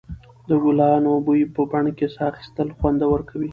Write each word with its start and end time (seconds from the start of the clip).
د 0.47 0.49
ګلانو 0.63 1.11
بوی 1.25 1.41
په 1.55 1.61
بڼ 1.71 1.85
کې 1.97 2.07
ساه 2.15 2.27
اخیستل 2.31 2.67
خوندور 2.77 3.19
کوي. 3.29 3.49